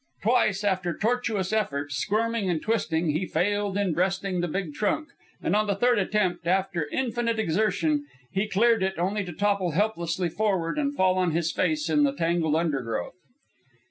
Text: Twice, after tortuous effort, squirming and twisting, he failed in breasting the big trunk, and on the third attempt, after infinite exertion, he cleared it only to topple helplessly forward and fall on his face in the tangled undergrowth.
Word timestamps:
Twice, 0.23 0.63
after 0.63 0.97
tortuous 0.97 1.53
effort, 1.53 1.91
squirming 1.91 2.49
and 2.49 2.59
twisting, 2.59 3.11
he 3.11 3.27
failed 3.27 3.77
in 3.77 3.93
breasting 3.93 4.41
the 4.41 4.47
big 4.47 4.73
trunk, 4.73 5.09
and 5.43 5.55
on 5.55 5.67
the 5.67 5.75
third 5.75 5.99
attempt, 5.99 6.47
after 6.47 6.89
infinite 6.91 7.37
exertion, 7.37 8.05
he 8.31 8.47
cleared 8.47 8.81
it 8.81 8.97
only 8.97 9.23
to 9.23 9.31
topple 9.31 9.73
helplessly 9.73 10.27
forward 10.29 10.79
and 10.79 10.95
fall 10.95 11.19
on 11.19 11.33
his 11.33 11.51
face 11.51 11.87
in 11.87 12.01
the 12.01 12.15
tangled 12.15 12.55
undergrowth. 12.55 13.13